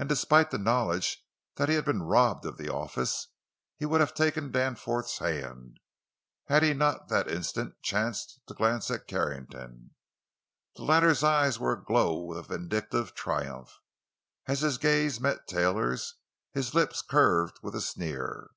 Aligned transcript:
And 0.00 0.08
despite 0.08 0.50
the 0.50 0.58
knowledge 0.58 1.24
that 1.54 1.68
he 1.68 1.76
had 1.76 1.84
been 1.84 2.02
robbed 2.02 2.44
of 2.44 2.56
the 2.58 2.68
office, 2.68 3.28
he 3.76 3.86
would 3.86 4.00
have 4.00 4.12
taken 4.12 4.50
Danforth's 4.50 5.18
hand, 5.18 5.78
had 6.48 6.64
he 6.64 6.74
not 6.74 7.02
at 7.02 7.08
that 7.10 7.30
instant 7.30 7.80
chanced 7.80 8.40
to 8.48 8.54
glance 8.54 8.90
at 8.90 9.06
Carrington. 9.06 9.94
The 10.74 10.82
latter's 10.82 11.22
eyes 11.22 11.56
were 11.56 11.74
aglow 11.74 12.18
with 12.20 12.38
a 12.38 12.42
vindictive 12.42 13.14
triumph; 13.14 13.78
as 14.46 14.62
his 14.62 14.76
gaze 14.76 15.20
met 15.20 15.46
Taylor's, 15.46 16.16
his 16.52 16.74
lips 16.74 17.00
curved 17.00 17.60
with 17.62 17.76
a 17.76 17.80
sneer. 17.80 18.50